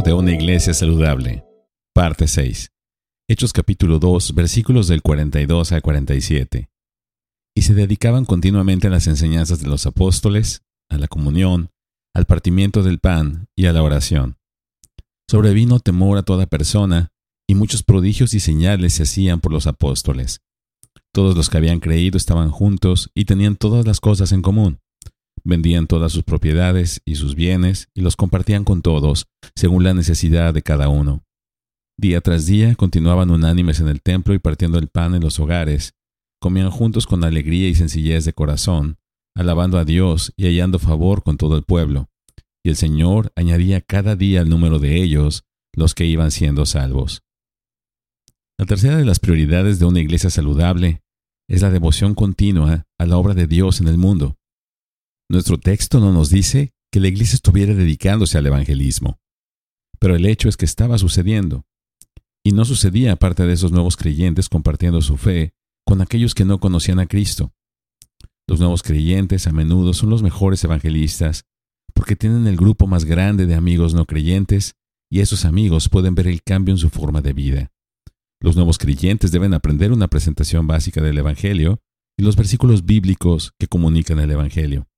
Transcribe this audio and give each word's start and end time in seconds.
de 0.00 0.14
una 0.14 0.32
iglesia 0.32 0.72
saludable. 0.72 1.44
Parte 1.94 2.26
6. 2.26 2.72
Hechos 3.28 3.52
capítulo 3.52 3.98
2, 3.98 4.34
versículos 4.34 4.88
del 4.88 5.02
42 5.02 5.70
al 5.72 5.82
47. 5.82 6.70
Y 7.54 7.62
se 7.62 7.74
dedicaban 7.74 8.24
continuamente 8.24 8.86
a 8.86 8.90
las 8.90 9.06
enseñanzas 9.06 9.60
de 9.60 9.68
los 9.68 9.84
apóstoles, 9.84 10.62
a 10.88 10.96
la 10.96 11.08
comunión, 11.08 11.70
al 12.14 12.24
partimiento 12.24 12.82
del 12.82 13.00
pan 13.00 13.48
y 13.54 13.66
a 13.66 13.74
la 13.74 13.82
oración. 13.82 14.38
Sobrevino 15.30 15.78
temor 15.78 16.16
a 16.16 16.22
toda 16.22 16.46
persona, 16.46 17.12
y 17.46 17.54
muchos 17.54 17.82
prodigios 17.82 18.32
y 18.32 18.40
señales 18.40 18.94
se 18.94 19.02
hacían 19.02 19.40
por 19.40 19.52
los 19.52 19.66
apóstoles. 19.66 20.40
Todos 21.12 21.36
los 21.36 21.50
que 21.50 21.58
habían 21.58 21.80
creído 21.80 22.16
estaban 22.16 22.50
juntos 22.50 23.10
y 23.14 23.26
tenían 23.26 23.56
todas 23.56 23.86
las 23.86 24.00
cosas 24.00 24.32
en 24.32 24.40
común 24.40 24.81
Vendían 25.44 25.86
todas 25.86 26.12
sus 26.12 26.22
propiedades 26.22 27.02
y 27.04 27.16
sus 27.16 27.34
bienes 27.34 27.88
y 27.94 28.00
los 28.00 28.16
compartían 28.16 28.64
con 28.64 28.82
todos, 28.82 29.26
según 29.54 29.84
la 29.84 29.94
necesidad 29.94 30.54
de 30.54 30.62
cada 30.62 30.88
uno. 30.88 31.24
Día 31.98 32.20
tras 32.20 32.46
día 32.46 32.74
continuaban 32.74 33.30
unánimes 33.30 33.80
en 33.80 33.88
el 33.88 34.02
templo 34.02 34.34
y 34.34 34.38
partiendo 34.38 34.78
el 34.78 34.88
pan 34.88 35.14
en 35.14 35.22
los 35.22 35.38
hogares. 35.40 35.94
Comían 36.40 36.70
juntos 36.70 37.06
con 37.06 37.24
alegría 37.24 37.68
y 37.68 37.74
sencillez 37.74 38.24
de 38.24 38.32
corazón, 38.32 38.98
alabando 39.34 39.78
a 39.78 39.84
Dios 39.84 40.32
y 40.36 40.46
hallando 40.46 40.78
favor 40.78 41.22
con 41.22 41.36
todo 41.36 41.56
el 41.56 41.62
pueblo. 41.62 42.08
Y 42.64 42.70
el 42.70 42.76
Señor 42.76 43.32
añadía 43.36 43.80
cada 43.80 44.16
día 44.16 44.40
al 44.40 44.48
número 44.48 44.78
de 44.78 45.02
ellos 45.02 45.44
los 45.74 45.94
que 45.94 46.06
iban 46.06 46.30
siendo 46.30 46.66
salvos. 46.66 47.22
La 48.58 48.66
tercera 48.66 48.96
de 48.96 49.04
las 49.04 49.18
prioridades 49.18 49.78
de 49.78 49.86
una 49.86 50.00
iglesia 50.00 50.30
saludable 50.30 51.02
es 51.48 51.62
la 51.62 51.70
devoción 51.70 52.14
continua 52.14 52.86
a 52.98 53.06
la 53.06 53.16
obra 53.16 53.34
de 53.34 53.46
Dios 53.46 53.80
en 53.80 53.88
el 53.88 53.98
mundo. 53.98 54.36
Nuestro 55.32 55.56
texto 55.56 55.98
no 55.98 56.12
nos 56.12 56.28
dice 56.28 56.74
que 56.92 57.00
la 57.00 57.08
iglesia 57.08 57.36
estuviera 57.36 57.72
dedicándose 57.72 58.36
al 58.36 58.46
evangelismo, 58.46 59.18
pero 59.98 60.14
el 60.14 60.26
hecho 60.26 60.46
es 60.50 60.58
que 60.58 60.66
estaba 60.66 60.98
sucediendo. 60.98 61.64
Y 62.44 62.52
no 62.52 62.66
sucedía 62.66 63.12
aparte 63.12 63.46
de 63.46 63.54
esos 63.54 63.72
nuevos 63.72 63.96
creyentes 63.96 64.50
compartiendo 64.50 65.00
su 65.00 65.16
fe 65.16 65.54
con 65.86 66.02
aquellos 66.02 66.34
que 66.34 66.44
no 66.44 66.60
conocían 66.60 66.98
a 66.98 67.06
Cristo. 67.06 67.50
Los 68.46 68.60
nuevos 68.60 68.82
creyentes 68.82 69.46
a 69.46 69.52
menudo 69.52 69.94
son 69.94 70.10
los 70.10 70.22
mejores 70.22 70.62
evangelistas 70.64 71.46
porque 71.94 72.14
tienen 72.14 72.46
el 72.46 72.58
grupo 72.58 72.86
más 72.86 73.06
grande 73.06 73.46
de 73.46 73.54
amigos 73.54 73.94
no 73.94 74.04
creyentes 74.04 74.74
y 75.10 75.20
esos 75.20 75.46
amigos 75.46 75.88
pueden 75.88 76.14
ver 76.14 76.26
el 76.26 76.42
cambio 76.42 76.74
en 76.74 76.78
su 76.78 76.90
forma 76.90 77.22
de 77.22 77.32
vida. 77.32 77.72
Los 78.38 78.54
nuevos 78.54 78.76
creyentes 78.76 79.32
deben 79.32 79.54
aprender 79.54 79.92
una 79.92 80.08
presentación 80.08 80.66
básica 80.66 81.00
del 81.00 81.16
Evangelio 81.16 81.80
y 82.18 82.22
los 82.22 82.36
versículos 82.36 82.84
bíblicos 82.84 83.54
que 83.58 83.66
comunican 83.66 84.18
el 84.18 84.30
Evangelio. 84.30 84.88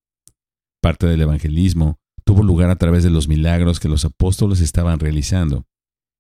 Parte 0.84 1.06
del 1.06 1.22
evangelismo 1.22 1.98
tuvo 2.26 2.42
lugar 2.42 2.68
a 2.68 2.76
través 2.76 3.02
de 3.02 3.08
los 3.08 3.26
milagros 3.26 3.80
que 3.80 3.88
los 3.88 4.04
apóstoles 4.04 4.60
estaban 4.60 5.00
realizando 5.00 5.64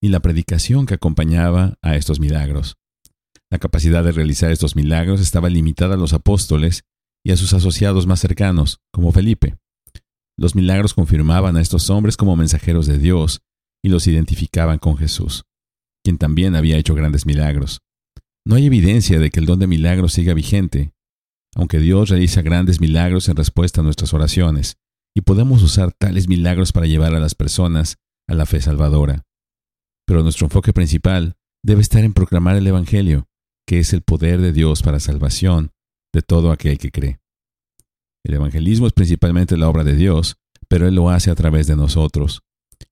y 0.02 0.08
la 0.08 0.20
predicación 0.20 0.86
que 0.86 0.94
acompañaba 0.94 1.74
a 1.82 1.96
estos 1.96 2.18
milagros. 2.18 2.78
La 3.50 3.58
capacidad 3.58 4.02
de 4.02 4.12
realizar 4.12 4.50
estos 4.50 4.74
milagros 4.74 5.20
estaba 5.20 5.50
limitada 5.50 5.96
a 5.96 5.98
los 5.98 6.14
apóstoles 6.14 6.84
y 7.22 7.32
a 7.32 7.36
sus 7.36 7.52
asociados 7.52 8.06
más 8.06 8.20
cercanos, 8.20 8.78
como 8.90 9.12
Felipe. 9.12 9.58
Los 10.38 10.54
milagros 10.54 10.94
confirmaban 10.94 11.58
a 11.58 11.60
estos 11.60 11.90
hombres 11.90 12.16
como 12.16 12.34
mensajeros 12.34 12.86
de 12.86 12.96
Dios 12.96 13.42
y 13.84 13.90
los 13.90 14.06
identificaban 14.06 14.78
con 14.78 14.96
Jesús, 14.96 15.44
quien 16.02 16.16
también 16.16 16.56
había 16.56 16.78
hecho 16.78 16.94
grandes 16.94 17.26
milagros. 17.26 17.82
No 18.46 18.54
hay 18.54 18.64
evidencia 18.64 19.18
de 19.18 19.28
que 19.28 19.40
el 19.40 19.46
don 19.46 19.58
de 19.58 19.66
milagros 19.66 20.14
siga 20.14 20.32
vigente, 20.32 20.93
aunque 21.54 21.78
Dios 21.78 22.08
realiza 22.08 22.42
grandes 22.42 22.80
milagros 22.80 23.28
en 23.28 23.36
respuesta 23.36 23.80
a 23.80 23.84
nuestras 23.84 24.12
oraciones, 24.14 24.76
y 25.16 25.20
podemos 25.20 25.62
usar 25.62 25.92
tales 25.92 26.28
milagros 26.28 26.72
para 26.72 26.86
llevar 26.86 27.14
a 27.14 27.20
las 27.20 27.34
personas 27.34 27.96
a 28.28 28.34
la 28.34 28.46
fe 28.46 28.60
salvadora. 28.60 29.22
Pero 30.06 30.22
nuestro 30.22 30.46
enfoque 30.46 30.72
principal 30.72 31.36
debe 31.64 31.80
estar 31.80 32.04
en 32.04 32.12
proclamar 32.12 32.56
el 32.56 32.66
Evangelio, 32.66 33.28
que 33.66 33.78
es 33.78 33.92
el 33.92 34.02
poder 34.02 34.40
de 34.40 34.52
Dios 34.52 34.82
para 34.82 35.00
salvación 35.00 35.70
de 36.12 36.22
todo 36.22 36.52
aquel 36.52 36.78
que 36.78 36.90
cree. 36.90 37.20
El 38.24 38.34
evangelismo 38.34 38.86
es 38.86 38.92
principalmente 38.92 39.56
la 39.56 39.68
obra 39.68 39.84
de 39.84 39.96
Dios, 39.96 40.36
pero 40.68 40.88
Él 40.88 40.94
lo 40.94 41.10
hace 41.10 41.30
a 41.30 41.34
través 41.34 41.66
de 41.66 41.76
nosotros. 41.76 42.42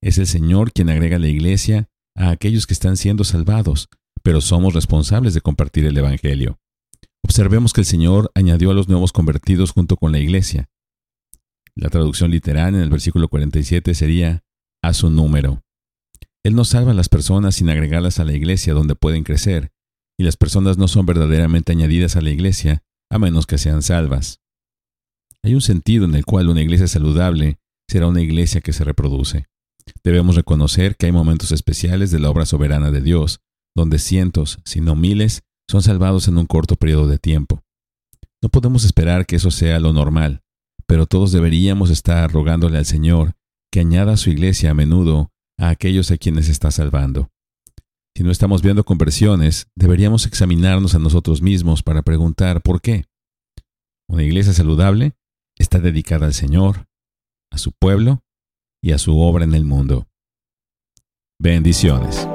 Es 0.00 0.18
el 0.18 0.26
Señor 0.26 0.72
quien 0.72 0.90
agrega 0.90 1.18
la 1.18 1.28
iglesia 1.28 1.88
a 2.14 2.30
aquellos 2.30 2.66
que 2.66 2.74
están 2.74 2.96
siendo 2.96 3.24
salvados, 3.24 3.88
pero 4.22 4.40
somos 4.40 4.74
responsables 4.74 5.34
de 5.34 5.40
compartir 5.40 5.86
el 5.86 5.96
Evangelio. 5.96 6.58
Observemos 7.24 7.72
que 7.72 7.80
el 7.80 7.86
Señor 7.86 8.30
añadió 8.34 8.70
a 8.70 8.74
los 8.74 8.88
nuevos 8.88 9.12
convertidos 9.12 9.70
junto 9.70 9.96
con 9.96 10.12
la 10.12 10.18
iglesia. 10.18 10.68
La 11.74 11.88
traducción 11.88 12.30
literal 12.30 12.74
en 12.74 12.82
el 12.82 12.90
versículo 12.90 13.28
47 13.28 13.94
sería 13.94 14.44
a 14.82 14.92
su 14.92 15.10
número. 15.10 15.62
Él 16.44 16.54
no 16.54 16.64
salva 16.64 16.90
a 16.90 16.94
las 16.94 17.08
personas 17.08 17.54
sin 17.54 17.70
agregarlas 17.70 18.18
a 18.18 18.24
la 18.24 18.32
iglesia 18.32 18.74
donde 18.74 18.96
pueden 18.96 19.22
crecer, 19.22 19.70
y 20.18 20.24
las 20.24 20.36
personas 20.36 20.76
no 20.76 20.88
son 20.88 21.06
verdaderamente 21.06 21.72
añadidas 21.72 22.16
a 22.16 22.20
la 22.20 22.30
iglesia 22.30 22.82
a 23.10 23.18
menos 23.18 23.46
que 23.46 23.58
sean 23.58 23.82
salvas. 23.82 24.40
Hay 25.42 25.54
un 25.54 25.60
sentido 25.60 26.04
en 26.04 26.14
el 26.14 26.24
cual 26.24 26.48
una 26.48 26.62
iglesia 26.62 26.88
saludable 26.88 27.58
será 27.88 28.06
una 28.06 28.22
iglesia 28.22 28.60
que 28.60 28.72
se 28.72 28.84
reproduce. 28.84 29.46
Debemos 30.04 30.36
reconocer 30.36 30.96
que 30.96 31.06
hay 31.06 31.12
momentos 31.12 31.52
especiales 31.52 32.10
de 32.10 32.20
la 32.20 32.30
obra 32.30 32.46
soberana 32.46 32.90
de 32.90 33.00
Dios, 33.00 33.40
donde 33.74 33.98
cientos, 33.98 34.60
si 34.64 34.80
no 34.80 34.94
miles, 34.94 35.42
son 35.72 35.80
salvados 35.80 36.28
en 36.28 36.36
un 36.36 36.44
corto 36.44 36.76
periodo 36.76 37.06
de 37.06 37.18
tiempo. 37.18 37.62
No 38.42 38.50
podemos 38.50 38.84
esperar 38.84 39.24
que 39.24 39.36
eso 39.36 39.50
sea 39.50 39.80
lo 39.80 39.94
normal, 39.94 40.42
pero 40.86 41.06
todos 41.06 41.32
deberíamos 41.32 41.88
estar 41.88 42.30
rogándole 42.30 42.76
al 42.76 42.84
Señor 42.84 43.32
que 43.72 43.80
añada 43.80 44.12
a 44.12 44.16
su 44.18 44.28
iglesia 44.28 44.72
a 44.72 44.74
menudo 44.74 45.32
a 45.58 45.70
aquellos 45.70 46.10
a 46.10 46.18
quienes 46.18 46.50
está 46.50 46.70
salvando. 46.70 47.30
Si 48.14 48.22
no 48.22 48.30
estamos 48.30 48.60
viendo 48.60 48.84
conversiones, 48.84 49.66
deberíamos 49.74 50.26
examinarnos 50.26 50.94
a 50.94 50.98
nosotros 50.98 51.40
mismos 51.40 51.82
para 51.82 52.02
preguntar 52.02 52.60
por 52.60 52.82
qué. 52.82 53.06
Una 54.10 54.24
iglesia 54.24 54.52
saludable 54.52 55.14
está 55.56 55.78
dedicada 55.78 56.26
al 56.26 56.34
Señor, 56.34 56.86
a 57.50 57.56
su 57.56 57.72
pueblo 57.72 58.22
y 58.82 58.92
a 58.92 58.98
su 58.98 59.18
obra 59.18 59.44
en 59.44 59.54
el 59.54 59.64
mundo. 59.64 60.06
Bendiciones. 61.40 62.28